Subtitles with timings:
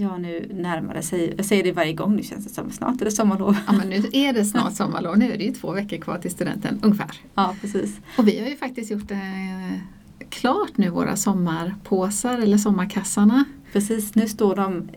[0.00, 1.34] Ja, nu närmar det sig.
[1.36, 2.70] Jag säger det varje gång nu känns det som.
[2.70, 3.56] Snart är det sommarlov.
[3.66, 6.30] Ja men nu är det snart sommarlov, nu är det ju två veckor kvar till
[6.30, 7.10] studenten ungefär.
[7.34, 8.00] Ja, precis.
[8.18, 9.18] Och vi har ju faktiskt gjort eh,
[10.30, 13.44] klart nu våra sommarpåsar eller sommarkassarna.
[13.72, 14.88] Precis, nu står de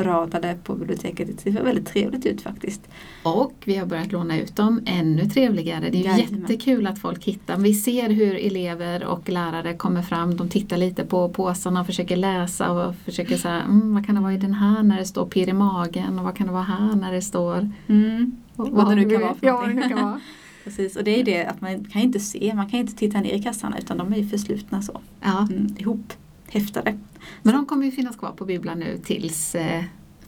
[0.00, 1.28] uppradade på biblioteket.
[1.44, 2.88] Det ser väldigt trevligt ut faktiskt.
[3.22, 5.90] Och vi har börjat låna ut dem ännu trevligare.
[5.90, 6.40] Det är Jajamän.
[6.40, 7.56] jättekul att folk hittar.
[7.56, 10.36] Vi ser hur elever och lärare kommer fram.
[10.36, 14.20] De tittar lite på påsarna och försöker läsa och försöker säga mm, vad kan det
[14.20, 16.62] vara i den här när det står pirr i magen och vad kan det vara
[16.62, 18.36] här när det står Mm.
[18.56, 20.20] och Vad det nu kan vara för Ja, vad det kan vara.
[20.64, 23.20] Precis, och det är ju det att man kan inte se, man kan inte titta
[23.20, 25.00] ner i kassarna utan de är ju förslutna så.
[25.20, 26.12] Ja, Mm, ihop
[26.48, 26.98] häftade.
[27.42, 29.84] men de kommer ju finnas kvar på bibblan nu tills eh,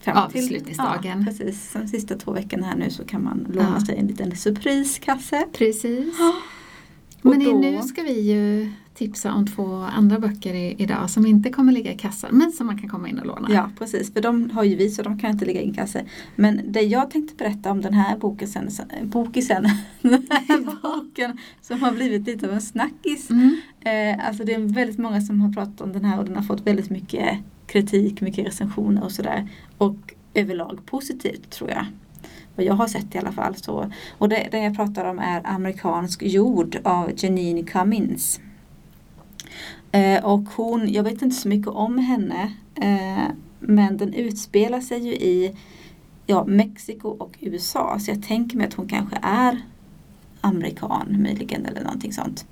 [0.06, 1.18] Avslutningsdagen.
[1.20, 1.70] Ja, precis.
[1.72, 3.86] De sista två veckorna här nu så kan man låna Ja.
[3.86, 5.46] sig en liten surpriskasse.
[5.52, 6.14] Precis.
[7.22, 11.26] Och Men då- nu ska vi ju tipsa om två andra böcker i, idag som
[11.26, 13.48] inte kommer ligga i kassan men som man kan komma in och låna.
[13.50, 16.04] Ja precis, för de har ju vi så de kan inte ligga i kasse.
[16.36, 18.70] Men det jag tänkte berätta om den här boken sen,
[19.02, 19.62] bokisen,
[20.02, 23.30] den här boken som har blivit lite av en snackis.
[23.30, 23.60] Mm.
[23.80, 26.42] Eh, alltså det är väldigt många som har pratat om den här och den har
[26.42, 29.48] fått väldigt mycket kritik, mycket recensioner och sådär.
[29.78, 31.86] Och överlag positivt tror jag.
[32.56, 33.54] Vad jag har sett i alla fall.
[33.54, 33.92] Så.
[34.18, 38.40] Och det, det jag pratar om är Amerikansk jord av Janine Cummins.
[39.92, 42.52] Eh, och hon, jag vet inte så mycket om henne.
[42.74, 45.56] Eh, men den utspelar sig ju i
[46.26, 47.98] ja, Mexiko och USA.
[47.98, 49.60] Så jag tänker mig att hon kanske är
[50.40, 52.46] amerikan möjligen eller någonting sånt.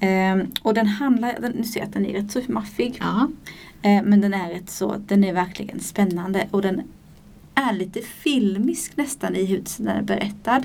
[0.00, 3.00] Eh, och den handlar, den, nu ser jag att den är rätt så maffig.
[3.82, 6.82] Eh, men den är rätt så, den är verkligen spännande och den
[7.54, 10.62] är lite filmisk nästan i hur den är berättad.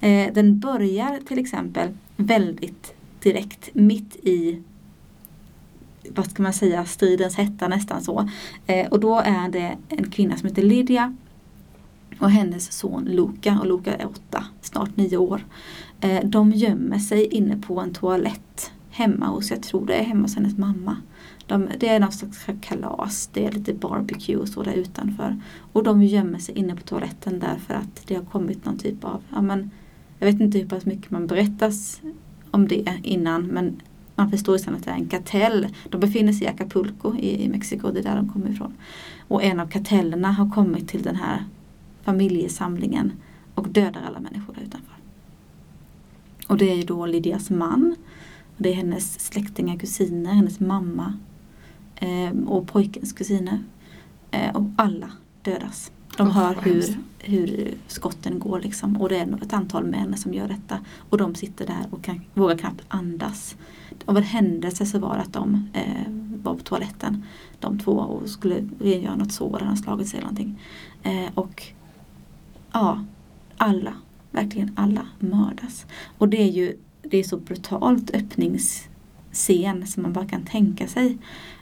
[0.00, 4.62] Eh, den börjar till exempel väldigt direkt mitt i
[6.14, 8.28] vad ska man säga, stridens hetta nästan så.
[8.66, 11.16] Eh, och då är det en kvinna som heter Lydia
[12.18, 15.46] och hennes son Luca och Luca är åtta, snart nio år.
[16.00, 20.22] Eh, de gömmer sig inne på en toalett hemma hos, jag tror det är hemma
[20.22, 20.96] hos hennes mamma.
[21.46, 25.40] De, det är någon slags kalas, det är lite barbecue och så där utanför.
[25.72, 29.22] Och de gömmer sig inne på toaletten därför att det har kommit någon typ av,
[29.30, 29.70] ja men
[30.18, 32.00] jag vet inte hur pass mycket man berättas
[32.50, 33.80] om det innan men
[34.16, 35.68] man förstår sen att det är en kartell.
[35.88, 38.74] De befinner sig i Acapulco i, i Mexiko, det är där de kommer ifrån.
[39.28, 41.44] Och en av kartellerna har kommit till den här
[42.02, 43.12] familjesamlingen
[43.54, 44.94] och dödar alla människor där utanför.
[46.46, 47.96] Och det är ju då Lydias man.
[48.56, 51.18] Och det är hennes släktingar, kusiner, hennes mamma
[51.96, 53.58] eh, och pojkens kusiner.
[54.30, 55.10] Eh, och alla
[55.42, 55.92] dödas.
[56.20, 56.84] De Åh, hör hur,
[57.18, 58.96] hur skotten går liksom.
[58.96, 60.78] Och det är ett antal män som gör detta.
[61.10, 63.56] Och de sitter där och kan, vågar knappt andas.
[64.04, 67.24] Av en händelse så var det att de eh, var på toaletten.
[67.60, 70.60] De två och skulle rengöra något sår, han slagit sig eller någonting.
[71.02, 71.62] Eh, och
[72.72, 73.04] ja,
[73.56, 73.94] alla,
[74.30, 75.86] verkligen alla mördas.
[76.18, 81.18] Och det är ju det är så brutalt öppningsscen som man bara kan tänka sig.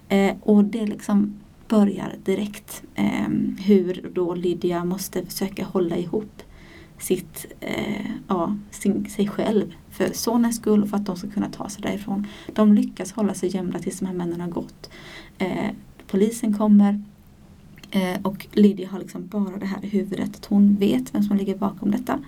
[0.09, 1.35] Eh, och det liksom
[1.69, 2.83] börjar direkt.
[2.95, 6.43] Eh, hur då Lydia måste försöka hålla ihop
[6.99, 11.51] sitt, eh, ja, sin, sig själv för sonens skull och för att de ska kunna
[11.51, 12.27] ta sig därifrån.
[12.55, 14.91] De lyckas hålla sig gömda tills de här männen har gått.
[15.39, 15.71] Eh,
[16.07, 17.03] polisen kommer
[17.91, 21.37] eh, och Lydia har liksom bara det här i huvudet att hon vet vem som
[21.37, 22.19] ligger bakom detta.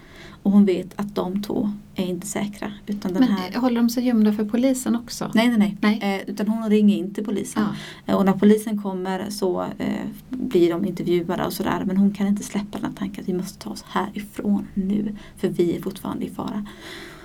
[0.43, 2.73] Och hon vet att de två är inte säkra.
[2.87, 3.51] Utan den Men här...
[3.55, 5.31] eh, håller de sig gömda för polisen också?
[5.35, 5.77] Nej, nej, nej.
[6.01, 6.21] Nej.
[6.21, 7.63] Eh, utan hon ringer in till polisen.
[8.07, 8.13] Ja.
[8.13, 11.83] Eh, Och när polisen kommer så eh, blir de intervjuade och sådär.
[11.87, 15.17] Men hon kan inte släppa den här tanken att vi måste ta oss härifrån nu.
[15.37, 16.67] För vi är fortfarande i fara.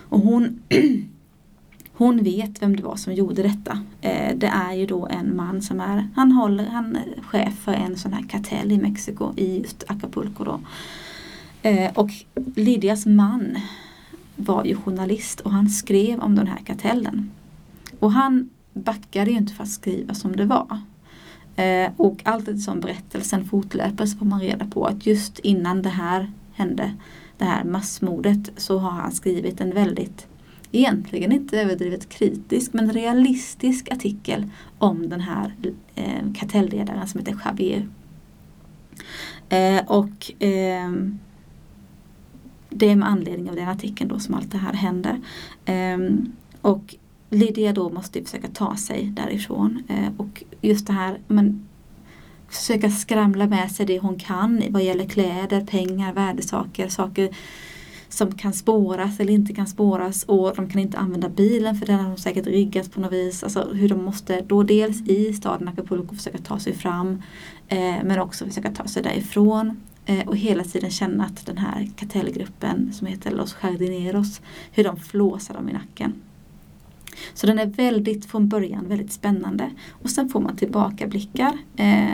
[0.09, 0.59] Och hon,
[1.97, 3.79] hon vet vem det var som gjorde detta.
[4.01, 7.73] Eh, det är ju då en man som är, han, håller, han är chef för
[7.73, 10.59] en sån här kartell i Mexiko, i just Acapulco då.
[11.61, 12.09] Eh, och
[12.55, 13.57] Lydias man
[14.35, 17.31] var ju journalist och han skrev om den här kartellen.
[17.99, 20.79] Och han backade ju inte för att skriva som det var.
[21.55, 25.89] Eh, och allt eftersom berättelsen fortlöper så får man reda på att just innan det
[25.89, 26.93] här hände
[27.37, 30.27] det här massmordet så har han skrivit en väldigt
[30.71, 35.53] egentligen inte överdrivet kritisk men realistisk artikel om den här
[35.95, 37.87] eh, kartellledaren som heter Javier.
[39.49, 40.91] Eh, och eh,
[42.69, 45.21] det är med anledning av den artikeln då som allt det här händer.
[45.65, 45.97] Eh,
[46.61, 46.95] och
[47.29, 49.83] Lydia då måste försöka ta sig därifrån.
[49.87, 51.67] Eh, och just det här, men
[52.49, 57.29] försöka skramla med sig det hon kan vad gäller kläder, pengar, värdesaker, saker
[58.09, 61.99] som kan spåras eller inte kan spåras och de kan inte använda bilen för den
[61.99, 63.43] har de säkert riggat på något vis.
[63.43, 67.21] Alltså hur de måste då dels i staden Acapulco försöka ta sig fram
[67.67, 71.89] eh, men också försöka ta sig därifrån eh, och hela tiden känna att den här
[71.95, 74.41] kartellgruppen som heter Los Jardineros,
[74.71, 76.13] hur de flåsar dem i nacken.
[77.33, 79.69] Så den är väldigt från början väldigt spännande.
[79.89, 82.07] Och sen får man tillbakablickar eh,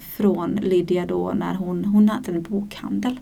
[0.00, 3.20] från Lydia då när hon, hon hade en bokhandel.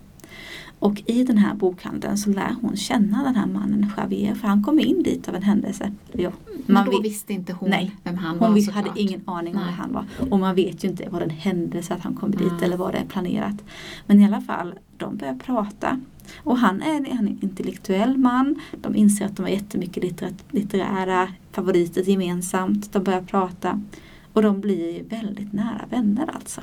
[0.85, 4.63] Och i den här bokhandeln så lär hon känna den här mannen Javier för han
[4.63, 5.91] kom in dit av en händelse.
[6.11, 6.31] Ja,
[6.65, 9.73] Men då visste inte hon nej, vem han var Hon hade ingen aning om vem
[9.73, 10.05] han var.
[10.29, 12.63] Och man vet ju inte var det en händelse att han kom dit mm.
[12.63, 13.63] eller var det är planerat.
[14.05, 16.01] Men i alla fall, de börjar prata.
[16.37, 18.55] Och han är en, intellektuell man.
[18.81, 22.93] De inser att de har jättemycket litterära favoriter gemensamt.
[22.93, 23.81] De börjar prata.
[24.33, 26.61] Och de blir väldigt nära vänner alltså.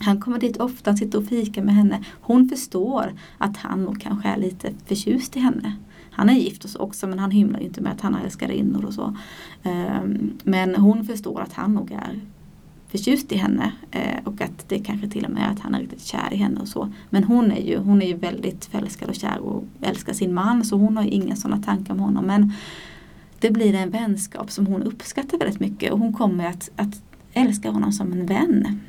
[0.00, 2.04] Han kommer dit ofta, sitter och fikar med henne.
[2.20, 5.76] Hon förstår att han nog kanske är lite förtjust i henne.
[6.10, 8.84] Han är gift och så också men han hymlar inte med att han har älskarinnor
[8.84, 9.16] och så.
[9.62, 12.20] Ehm, men hon förstår att han nog är
[12.88, 15.80] förtjust i henne eh, och att det kanske till och med är att han är
[15.80, 16.92] riktigt kär i henne och så.
[17.10, 20.64] Men hon är ju, hon är ju väldigt förälskad och kär och älskar sin man
[20.64, 22.26] så hon har ju inga sådana tankar om honom.
[22.26, 22.52] Men
[23.40, 27.02] det blir en vänskap som hon uppskattar väldigt mycket och hon kommer att, att
[27.32, 28.80] älska honom som en vän.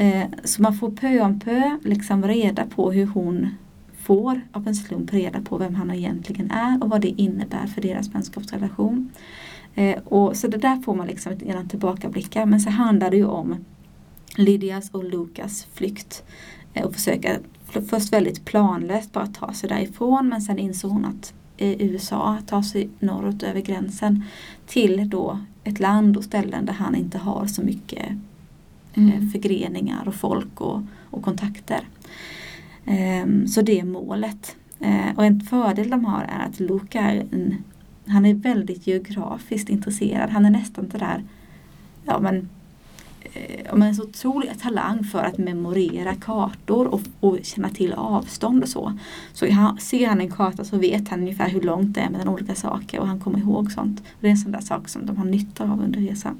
[0.00, 3.48] Eh, så man får pö om pö liksom reda på hur hon
[3.98, 7.82] får av en slump reda på vem han egentligen är och vad det innebär för
[7.82, 9.10] deras vänskapsrelation.
[9.74, 12.46] Eh, och så det där får man liksom genom tillbakablickar.
[12.46, 13.64] Men så handlar det ju om
[14.36, 16.24] Lydias och Lukas flykt.
[16.74, 17.36] Eh, och försöka
[17.88, 22.62] först väldigt planlöst bara ta sig därifrån men sen insåg hon att i USA ta
[22.62, 24.24] sig norrut över gränsen
[24.66, 28.06] till då ett land och ställen där han inte har så mycket
[28.94, 29.30] mm.
[29.30, 31.80] förgreningar och folk och, och kontakter.
[32.86, 34.56] Um, så det är målet.
[34.82, 37.64] Uh, och en fördel de har är att Luke är en
[38.10, 40.30] han är väldigt geografiskt intresserad.
[40.30, 41.24] Han är nästan det där,
[42.04, 42.48] ja men,
[43.22, 48.62] eh, men en så otrolig talang för att memorera kartor och, och känna till avstånd
[48.62, 48.98] och så.
[49.32, 52.28] Så han, ser han en karta så vet han ungefär hur långt det är mellan
[52.28, 54.00] olika saker och han kommer ihåg sånt.
[54.00, 56.36] Och det är en sån där sak som de har nytta av under resan.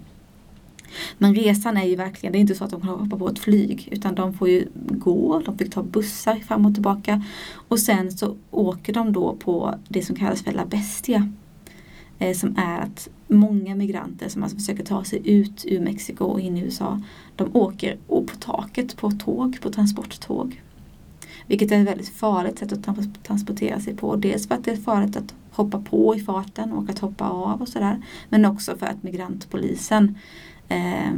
[1.19, 3.39] Men resan är ju verkligen, det är inte så att de kan hoppa på ett
[3.39, 7.25] flyg utan de får ju gå, de fick ta bussar fram och tillbaka.
[7.69, 11.33] Och sen så åker de då på det som kallas för La Bestia
[12.19, 16.41] eh, som är att många migranter som alltså försöker ta sig ut ur Mexiko och
[16.41, 17.01] in i USA,
[17.37, 20.63] de åker på taket på tåg, på transporttåg.
[21.47, 24.17] Vilket är ett väldigt farligt sätt att transportera sig på.
[24.17, 27.63] Dels för att det är farligt att hoppa på i farten och att hoppa av
[27.63, 28.03] och sådär.
[28.29, 30.19] Men också för att migrantpolisen
[30.71, 31.13] eh,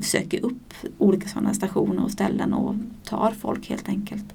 [0.00, 4.34] söker upp olika sådana stationer och ställen och tar folk helt enkelt.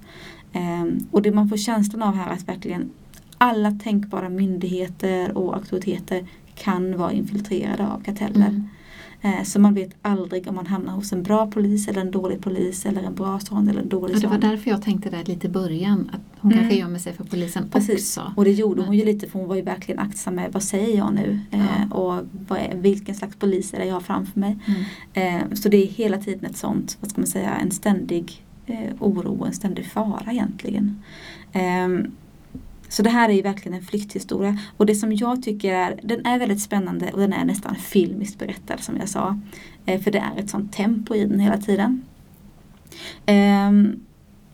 [0.52, 2.90] Eh, och det man får känslan av här är att verkligen
[3.38, 8.48] alla tänkbara myndigheter och auktoriteter kan vara infiltrerade av karteller.
[8.48, 8.68] Mm.
[9.26, 12.40] Eh, så man vet aldrig om man hamnar hos en bra polis eller en dålig
[12.40, 14.22] polis eller en bra sån eller en dålig sån.
[14.22, 16.62] Ja, det var därför jag tänkte det lite i början att hon mm.
[16.62, 18.18] kanske gömmer sig för polisen Precis.
[18.18, 18.32] också.
[18.36, 20.96] Och det gjorde hon ju lite för hon var ju verkligen aktsam med vad säger
[20.96, 21.58] jag nu ja.
[21.58, 24.58] Eh, och är, vilken slags polis är det jag har framför mig.
[24.66, 25.42] Mm.
[25.42, 28.42] Eh, så det är hela tiden ett sånt, vad ska man säga, en ständig
[28.98, 31.02] oro, en ständig fara egentligen.
[32.88, 34.58] Så det här är ju verkligen en flykthistoria.
[34.76, 38.38] Och det som jag tycker är, den är väldigt spännande och den är nästan filmiskt
[38.38, 39.40] berättad som jag sa.
[39.86, 42.02] Eh, för det är ett sånt tempo i den hela tiden.
[43.26, 43.72] Eh,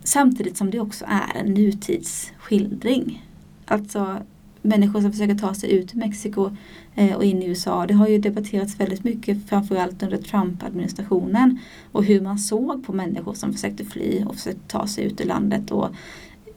[0.04, 3.26] samtidigt som det också är en nutidsskildring.
[3.66, 4.22] Alltså
[4.62, 6.56] människor som försöker ta sig ut ur Mexiko
[6.94, 7.86] eh, och in i USA.
[7.86, 11.58] Det har ju debatterats väldigt mycket framförallt under Trump-administrationen
[11.92, 15.24] och hur man såg på människor som försökte fly och försökte ta sig ut ur
[15.24, 15.70] landet.
[15.70, 15.88] Och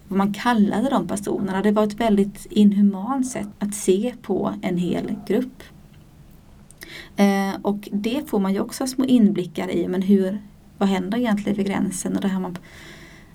[0.07, 1.61] vad man kallade de personerna.
[1.61, 5.63] Det var ett väldigt inhumant sätt att se på en hel grupp.
[7.15, 9.87] Eh, och det får man ju också små inblickar i.
[9.87, 10.41] Men hur,
[10.77, 12.15] vad händer egentligen vid gränsen?
[12.15, 12.57] Och det här man,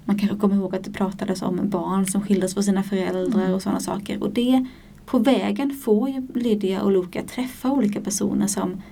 [0.05, 3.55] man kanske kommer ihåg att det pratades om barn som skildes från sina föräldrar mm.
[3.55, 4.23] och sådana saker.
[4.23, 4.67] Och det,
[5.07, 8.83] på vägen får ju Lydia och Luca träffa olika personer som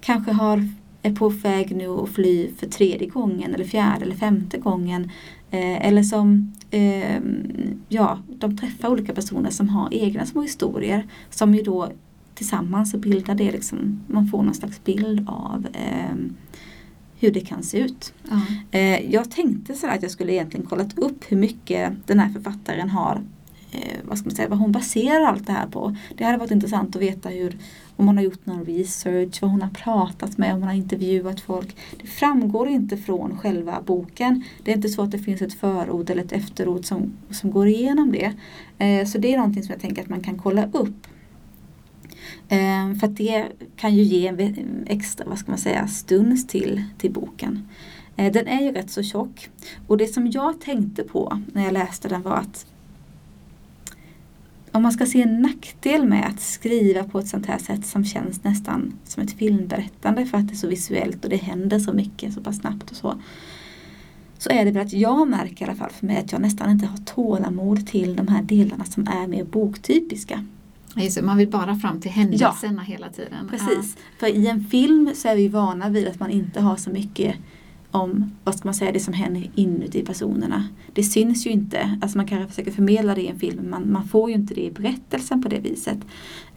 [0.00, 0.68] kanske har
[1.02, 5.10] är på väg nu att fly för tredje gången eller fjärde eller femte gången
[5.50, 7.20] Eh, eller som eh,
[7.88, 11.88] ja, de träffar olika personer som har egna små historier som ju då
[12.34, 16.16] tillsammans bildar det liksom, man får någon slags bild av eh,
[17.18, 18.14] hur det kan se ut.
[18.30, 18.40] Ja.
[18.70, 22.90] Eh, jag tänkte så att jag skulle egentligen kollat upp hur mycket den här författaren
[22.90, 23.22] har
[23.72, 25.96] eh, vad ska man säga, vad hon baserar allt det här på.
[26.16, 27.58] Det hade varit intressant att veta hur,
[27.96, 31.40] om hon har gjort någon research, vad hon har pratat med, om hon har intervjuat
[31.40, 31.76] folk.
[32.00, 34.44] Det framgår inte från själva boken.
[34.64, 37.68] Det är inte så att det finns ett förord eller ett efterord som, som går
[37.68, 38.32] igenom det.
[38.78, 41.06] Eh, så det är någonting som jag tänker att man kan kolla upp.
[42.48, 46.84] Eh, för att det kan ju ge en extra, vad ska man säga, stuns till,
[46.98, 47.68] till boken.
[48.16, 49.48] Eh, den är ju rätt så tjock.
[49.86, 52.66] Och det som jag tänkte på när jag läste den var att
[54.76, 58.04] om man ska se en nackdel med att skriva på ett sånt här sätt som
[58.04, 61.92] känns nästan som ett filmberättande för att det är så visuellt och det händer så
[61.92, 63.14] mycket så pass snabbt och så.
[64.38, 66.70] Så är det väl att jag märker i alla fall för mig att jag nästan
[66.70, 70.44] inte har tålamod till de här delarna som är mer boktypiska.
[70.96, 73.48] Just, man vill bara fram till händelserna ja, hela tiden.
[73.50, 73.96] Precis.
[73.96, 74.02] Ja.
[74.18, 77.34] För i en film så är vi vana vid att man inte har så mycket
[77.96, 80.68] om, vad ska man säga, det som händer inuti personerna.
[80.92, 83.92] Det syns ju inte, alltså man kanske försöker förmedla det i en film men man,
[83.92, 85.98] man får ju inte det i berättelsen på det viset.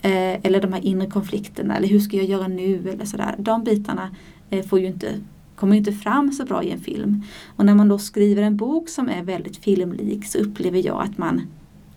[0.02, 3.36] Eh, eller de här inre konflikterna, eller hur ska jag göra nu eller sådär.
[3.40, 4.16] De bitarna
[4.50, 5.14] eh, får ju inte,
[5.56, 7.24] kommer inte fram så bra i en film.
[7.56, 11.18] Och när man då skriver en bok som är väldigt filmlik så upplever jag att
[11.18, 11.42] man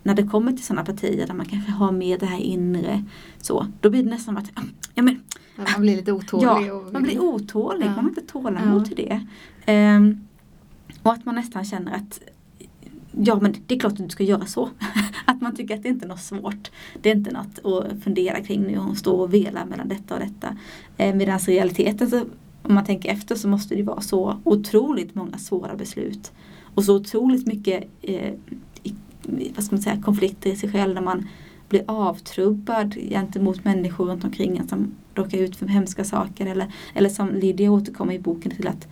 [0.02, 3.04] när det kommer till sådana partier där man kanske har med det här inre
[3.38, 4.52] så, då blir det nästan att
[4.94, 5.20] ja, men,
[5.56, 6.47] man blir lite otålig.
[6.47, 7.87] Ja, och, man blir otålig.
[7.87, 7.90] Ja.
[7.90, 8.85] Man har inte tålamod ja.
[8.85, 9.26] till det.
[9.73, 10.26] Um,
[11.02, 12.21] och att man nästan känner att
[13.21, 14.71] Ja men det är klart att du ska göra så.
[15.25, 16.71] att man tycker att det inte är något svårt.
[17.02, 20.21] Det är inte något att fundera kring nu och stå och vela mellan detta och
[20.21, 20.56] detta.
[20.97, 22.25] Eh, Medan i realiteten så
[22.62, 26.32] om man tänker efter så måste det vara så otroligt många svåra beslut.
[26.75, 28.35] Och så otroligt mycket eh,
[29.54, 31.28] vad ska man säga, konflikter i sig själv när man
[31.72, 36.46] blir avtrubbad gentemot människor runt omkring en som råkar ut för hemska saker.
[36.46, 38.88] Eller, eller som Lydia återkommer i boken till att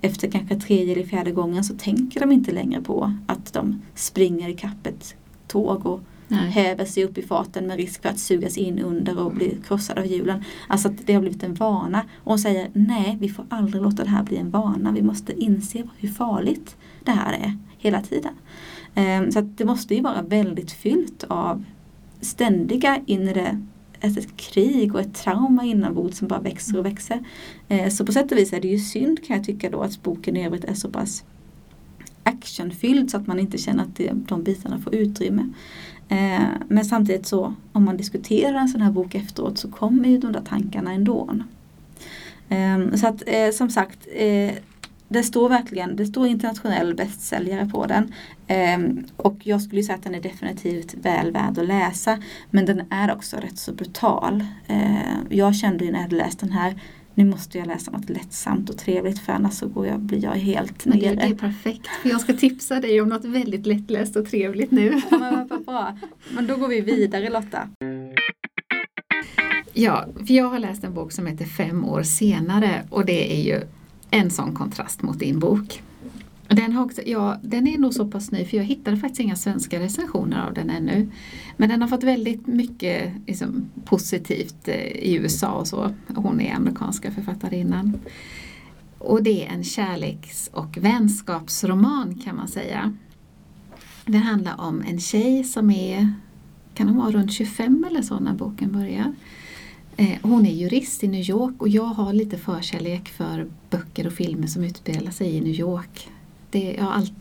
[0.00, 4.48] efter kanske tredje eller fjärde gången så tänker de inte längre på att de springer
[4.48, 5.16] i ett
[5.48, 6.50] tåg och Nej.
[6.50, 9.98] häver sig upp i farten med risk för att sugas in under och bli krossad
[9.98, 10.44] av hjulen.
[10.68, 12.02] Alltså att det har blivit en vana.
[12.16, 14.92] Och hon säger nej, vi får aldrig låta det här bli en vana.
[14.92, 18.32] Vi måste inse hur farligt det här är hela tiden.
[18.94, 21.64] Ehm, så det måste ju vara väldigt fyllt av
[22.20, 23.62] ständiga inre
[24.00, 27.24] ett krig och ett trauma inombords som bara växer och växer.
[27.68, 30.02] Ehm, så på sätt och vis är det ju synd kan jag tycka då att
[30.02, 31.24] boken i övrigt är så pass
[32.22, 35.48] actionfylld så att man inte känner att det, de bitarna får utrymme.
[36.08, 40.18] Ehm, men samtidigt så om man diskuterar en sån här bok efteråt så kommer ju
[40.18, 41.30] de där tankarna ändå.
[42.94, 44.52] Så att eh, som sagt eh,
[45.08, 48.14] det står verkligen, det står internationell bästsäljare på den.
[48.78, 52.18] Um, och jag skulle säga att den är definitivt väl värd att läsa.
[52.50, 54.44] Men den är också rätt så brutal.
[54.70, 56.80] Uh, jag kände ju när jag hade läst den här
[57.16, 60.32] nu måste jag läsa något lättsamt och trevligt för annars så går jag, blir jag
[60.32, 61.14] helt nere.
[61.14, 65.00] Det är perfekt, för jag ska tipsa dig om något väldigt lättläst och trevligt nu.
[65.10, 65.98] Ja, men, bra.
[66.30, 67.68] men då går vi vidare Lotta.
[69.72, 73.42] Ja, för jag har läst en bok som heter Fem år senare och det är
[73.42, 73.60] ju
[74.10, 75.82] en sån kontrast mot din bok.
[76.48, 79.36] Den, har också, ja, den är nog så pass ny för jag hittade faktiskt inga
[79.36, 81.08] svenska recensioner av den ännu.
[81.56, 85.94] Men den har fått väldigt mycket liksom, positivt eh, i USA och så.
[86.14, 87.98] Hon är amerikanska författarinnan.
[88.98, 92.96] Och det är en kärleks och vänskapsroman kan man säga.
[94.04, 96.12] Den handlar om en tjej som är,
[96.74, 99.14] kan hon vara runt 25 eller så när boken börjar.
[99.96, 104.12] Eh, hon är jurist i New York och jag har lite förkärlek för böcker och
[104.12, 106.08] filmer som utspelar sig i New York.
[106.50, 107.12] Det, jag, allt,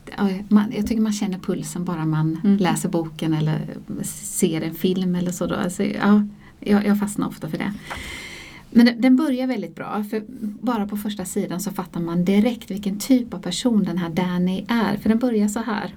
[0.50, 2.58] man, jag tycker man känner pulsen bara man mm.
[2.58, 3.62] läser boken eller
[4.04, 5.46] ser en film eller så.
[5.46, 5.56] Då.
[5.56, 6.28] Alltså, ja,
[6.60, 7.74] jag, jag fastnar ofta för det.
[8.70, 13.00] Men den börjar väldigt bra, för bara på första sidan så fattar man direkt vilken
[13.00, 14.98] typ av person den här Danny är.
[14.98, 15.96] För den börjar så här.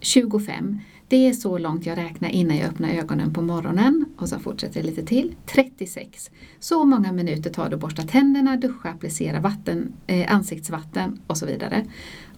[0.00, 0.80] 25.
[1.08, 4.82] Det är så långt jag räknar innan jag öppnar ögonen på morgonen och så fortsätter
[4.82, 5.34] det lite till.
[5.46, 6.30] 36.
[6.58, 11.46] Så många minuter tar det att borsta tänderna, duscha, applicera vatten, eh, ansiktsvatten och så
[11.46, 11.84] vidare.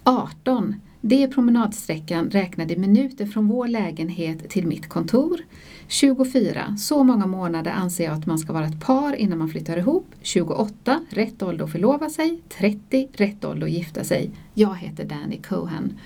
[0.04, 0.75] 18.
[1.00, 5.40] Det är promenadsträckan räknad i minuter från vår lägenhet till mitt kontor.
[5.88, 6.76] 24.
[6.78, 10.14] Så många månader anser jag att man ska vara ett par innan man flyttar ihop.
[10.22, 11.00] 28.
[11.10, 12.42] Rätt ålder att förlova sig.
[12.48, 13.08] 30.
[13.12, 14.30] Rätt ålder att gifta sig.
[14.54, 15.98] Jag heter Danny Cohen.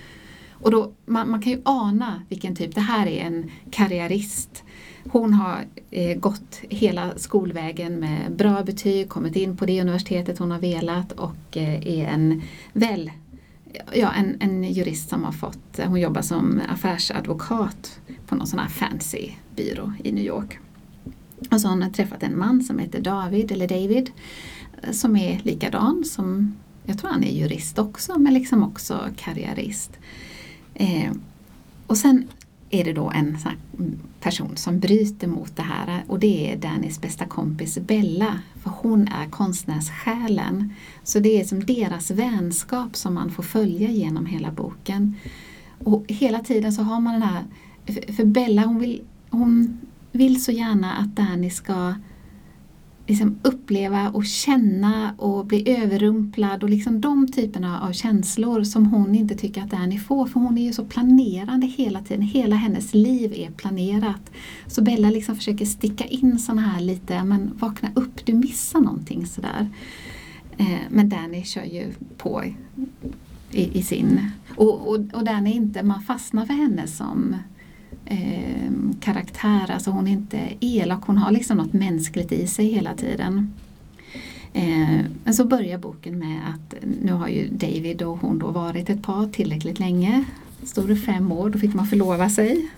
[0.63, 4.63] Och då, man, man, kan ju ana vilken typ, det här är en karriärist.
[5.09, 10.51] Hon har eh, gått hela skolvägen med bra betyg, kommit in på det universitetet hon
[10.51, 12.41] har velat och eh, är en
[12.73, 13.11] väl
[13.93, 18.67] ja, en, en jurist som har fått, hon jobbar som affärsadvokat på någon sån här
[18.67, 20.59] fancy byrå i New York.
[21.51, 24.11] Och så har hon träffat en man som heter David, eller David,
[24.91, 29.91] som är likadan som, jag tror han är jurist också, men liksom också karriärist.
[30.75, 31.11] Eh,
[31.87, 32.27] och sen
[32.69, 33.37] är det då en
[34.19, 38.39] person som bryter mot det här och det är Dannys bästa kompis Bella.
[38.63, 40.73] För hon är konstnärssjälen.
[41.03, 45.15] Så det är som deras vänskap som man får följa genom hela boken.
[45.83, 47.43] Och hela tiden så har man den här,
[48.13, 49.79] för Bella hon vill, hon
[50.11, 51.93] vill så gärna att Danny ska
[53.07, 59.15] liksom uppleva och känna och bli överrumplad och liksom de typerna av känslor som hon
[59.15, 62.21] inte tycker att Annie får för hon är ju så planerande hela tiden.
[62.21, 64.31] Hela hennes liv är planerat.
[64.67, 69.25] Så Bella liksom försöker sticka in sådana här lite, men vakna upp, du missar någonting
[69.25, 69.69] sådär.
[70.57, 72.43] Eh, men Danny kör ju på
[73.51, 74.31] i, i sin...
[74.55, 77.35] Och, och, och Danny inte, man fastnar för henne som
[78.05, 79.71] eh, karaktär.
[79.71, 83.53] Alltså hon är inte elak, hon har liksom något mänskligt i sig hela tiden.
[84.53, 88.89] Eh, men så börjar boken med att nu har ju David och hon då varit
[88.89, 90.23] ett par tillräckligt länge.
[90.63, 92.69] Stod det fem år, då fick man förlova sig.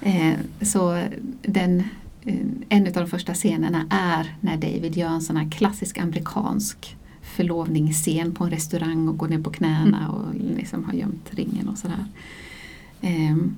[0.00, 1.02] Eh, så
[1.42, 1.82] den,
[2.24, 2.34] eh,
[2.68, 8.34] en av de första scenerna är när David gör en sån här klassisk amerikansk förlovningsscen
[8.34, 12.04] på en restaurang och går ner på knäna och liksom har gömt ringen och sådär.
[13.02, 13.56] Um,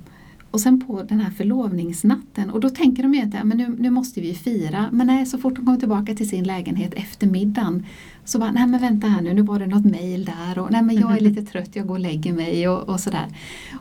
[0.51, 3.91] och sen på den här förlovningsnatten och då tänker de ju att men nu, nu
[3.91, 4.89] måste vi fira.
[4.93, 7.87] Men nej, så fort de kommer tillbaka till sin lägenhet efter middagen
[8.25, 10.83] så bara, nej men vänta här nu, nu var det något mail där och nej
[10.83, 13.27] men jag är lite trött, jag går och lägger mig och, och sådär.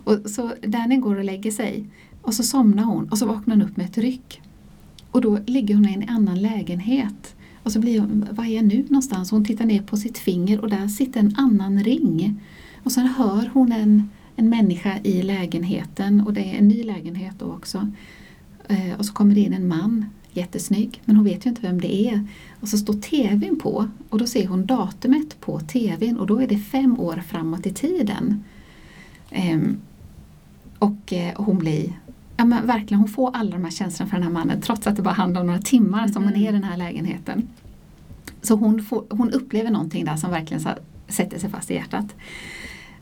[0.03, 1.86] Och så Danny går och lägger sig
[2.21, 4.41] och så somnar hon och så vaknar hon upp med ett ryck.
[5.12, 7.36] Och då ligger hon i en annan lägenhet.
[7.63, 9.31] Och så blir hon, var är jag nu någonstans?
[9.31, 12.41] Hon tittar ner på sitt finger och där sitter en annan ring.
[12.83, 17.36] Och sen hör hon en en människa i lägenheten och det är en ny lägenhet
[17.39, 17.91] då också.
[18.67, 21.81] Eh, och så kommer det in en man, jättesnygg, men hon vet ju inte vem
[21.81, 22.27] det är.
[22.59, 26.48] Och så står TVn på och då ser hon datumet på TVn och då är
[26.48, 28.44] det fem år framåt i tiden.
[29.31, 29.77] Ehm,
[30.79, 31.94] och eh, hon blir
[32.40, 34.96] Ja men verkligen, hon får alla de här känslorna för den här mannen trots att
[34.96, 36.14] det bara handlar om några timmar mm.
[36.14, 37.48] som hon är i den här lägenheten.
[38.42, 40.70] Så hon, får, hon upplever någonting där som verkligen så
[41.07, 42.05] sätter sig fast i hjärtat.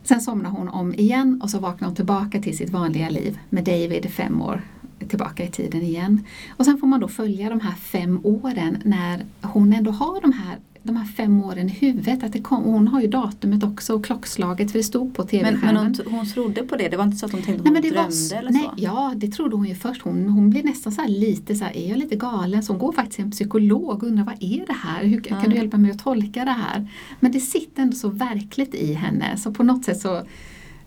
[0.06, 3.64] Sen somnar hon om igen och så vaknar hon tillbaka till sitt vanliga liv med
[3.64, 4.62] David fem år
[5.08, 6.26] tillbaka i tiden igen.
[6.58, 10.34] Och sen får man då följa de här fem åren när hon ändå har de
[10.34, 12.24] här de här fem åren i huvudet.
[12.24, 15.60] Att det kom, hon har ju datumet också och klockslaget för det stod på tv-skärmen.
[15.62, 16.90] Men, men hon, hon trodde på det?
[16.90, 18.74] Det var inte så att hon tänkte att hon nej, drömde var, eller nej, så?
[18.78, 20.02] Ja, det trodde hon ju först.
[20.02, 22.64] Hon, hon blir nästan så lite så här, är jag lite galen?
[22.64, 25.04] Så hon går faktiskt till en psykolog och undrar vad är det här?
[25.04, 26.88] Hur, Kan du hjälpa mig att tolka det här?
[27.20, 30.24] Men det sitter ändå så verkligt i henne så på något sätt så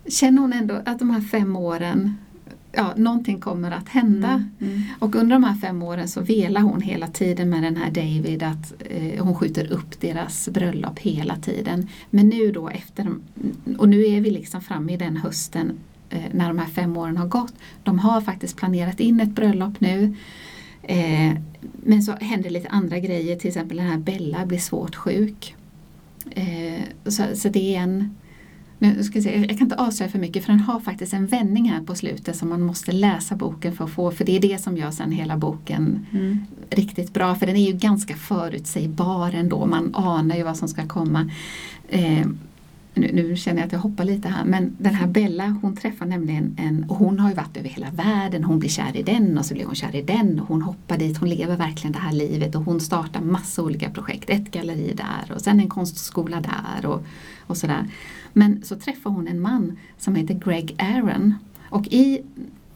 [0.09, 2.15] känner hon ändå att de här fem åren
[2.79, 4.29] ja, någonting kommer att hända.
[4.29, 4.83] Mm, mm.
[4.99, 8.43] Och under de här fem åren så velar hon hela tiden med den här David
[8.43, 11.89] att eh, hon skjuter upp deras bröllop hela tiden.
[12.11, 13.09] Men nu då efter,
[13.79, 15.73] och nu är vi liksom framme i den hösten
[16.11, 17.55] eh, när de här fem åren har gått.
[17.83, 20.17] De har faktiskt planerat in ett bröllop nu.
[20.83, 21.33] Eh,
[21.73, 25.55] men så händer lite andra grejer, till exempel den här Bella blir svårt sjuk.
[26.31, 28.15] Eh, så, så det är en
[28.79, 31.27] nu ska jag, säga, jag kan inte avslöja för mycket för den har faktiskt en
[31.27, 34.11] vändning här på slutet som man måste läsa boken för att få.
[34.11, 36.39] För det är det som gör sen hela boken mm.
[36.71, 37.35] riktigt bra.
[37.35, 39.67] För den är ju ganska förutsägbar ändå.
[39.67, 41.31] Man anar ju vad som ska komma.
[41.89, 42.27] Eh,
[42.99, 46.07] nu, nu, känner jag att jag hoppar lite här men den här Bella hon träffar
[46.07, 49.39] nämligen en, och hon har ju varit över hela världen, hon blir kär i den
[49.39, 51.99] och så blir hon kär i den och hon hoppar dit, hon lever verkligen det
[51.99, 56.41] här livet och hon startar massa olika projekt, ett galleri där och sen en konstskola
[56.41, 57.05] där och,
[57.47, 57.87] och sådär.
[58.33, 61.35] Men så träffar hon en man som heter Greg Aaron
[61.71, 62.23] och i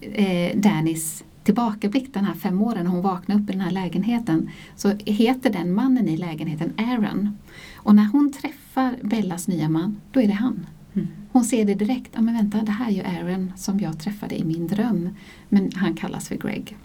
[0.00, 4.50] eh, Dannys tillbakablick den här fem åren när hon vaknar upp i den här lägenheten
[4.76, 7.38] så heter den mannen i lägenheten Aaron.
[7.76, 8.61] Och när hon träffar
[9.02, 10.66] Bellas nya man, då är det han.
[10.94, 11.08] Mm.
[11.32, 14.38] Hon ser det direkt, ja men vänta det här är ju Aaron som jag träffade
[14.38, 15.08] i min dröm.
[15.48, 16.76] Men han kallas för Greg.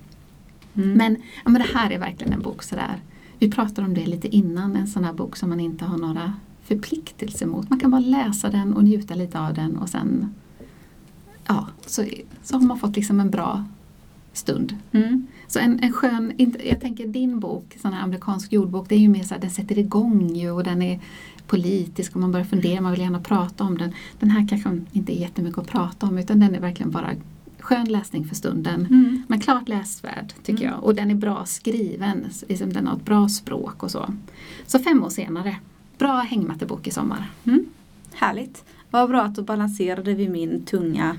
[0.76, 0.94] Mm.
[0.94, 3.02] Men, ja, men det här är verkligen en bok sådär.
[3.40, 6.34] Vi pratade om det lite innan, en sån här bok som man inte har några
[6.62, 7.70] förpliktelser mot.
[7.70, 10.34] Man kan bara läsa den och njuta lite av den och sen
[11.48, 12.06] ja, så,
[12.44, 13.66] så har man fått liksom en bra
[14.38, 14.76] stund.
[14.92, 15.28] Mm.
[15.48, 16.34] Så en, en skön,
[16.66, 19.50] jag tänker din bok, sån här amerikansk jordbok, det är ju mer så att den
[19.50, 21.00] sätter igång ju och den är
[21.48, 23.94] politisk och man börjar fundera, man vill gärna prata om den.
[24.20, 27.12] Den här kanske inte är jättemycket att prata om utan den är verkligen bara
[27.60, 28.86] skön läsning för stunden.
[28.86, 29.24] Mm.
[29.28, 30.74] Men klart läsvärd tycker mm.
[30.74, 34.14] jag och den är bra skriven, liksom den har ett bra språk och så.
[34.66, 35.56] Så fem år senare,
[35.98, 37.32] bra hängmattebok i sommar.
[37.44, 37.66] Mm.
[38.14, 38.64] Härligt.
[38.90, 41.18] Vad bra att du balanserade vid min tunga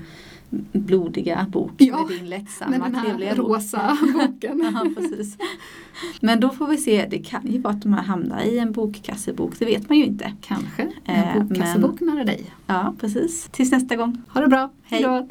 [0.71, 3.47] blodiga bok Ja, med din lättsamma Med den här trevliga bok.
[3.49, 4.61] rosa boken.
[4.73, 5.37] Ja, precis.
[6.21, 8.71] Men då får vi se, det kan ju vara att de här hamnar i en
[8.71, 10.33] bokkassebok, det vet man ju inte.
[10.41, 12.51] Kanske Eh, en bokkassebok nära dig.
[12.67, 13.49] Ja, precis.
[13.51, 14.21] Tills nästa gång.
[14.27, 15.03] Ha det bra, Hej.
[15.03, 15.27] hejdå!